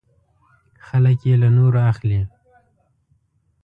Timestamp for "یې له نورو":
1.27-1.79